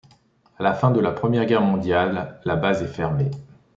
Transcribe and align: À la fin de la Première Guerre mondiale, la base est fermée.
À 0.57 0.63
la 0.63 0.73
fin 0.73 0.89
de 0.89 0.99
la 0.99 1.11
Première 1.11 1.45
Guerre 1.45 1.61
mondiale, 1.61 2.41
la 2.43 2.55
base 2.55 2.81
est 2.81 2.87
fermée. 2.87 3.29